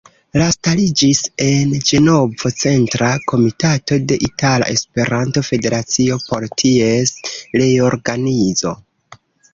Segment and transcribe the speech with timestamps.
[0.41, 7.15] La stariĝis en Ĝenovo Centra Komitato de Itala Esperanto-Federacio por ties
[7.63, 8.75] reorganizo.